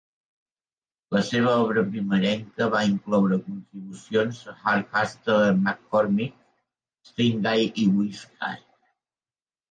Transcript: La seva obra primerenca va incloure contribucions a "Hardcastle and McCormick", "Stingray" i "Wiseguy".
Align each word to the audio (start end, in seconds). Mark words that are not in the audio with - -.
La 1.15 1.19
seva 1.25 1.49
obra 1.65 1.81
primerenca 1.89 2.67
va 2.75 2.79
incloure 2.91 3.37
contribucions 3.49 4.39
a 4.53 4.55
"Hardcastle 4.61 5.35
and 5.49 5.61
McCormick", 5.67 6.39
"Stingray" 7.11 7.67
i 7.83 7.85
"Wiseguy". 7.99 8.57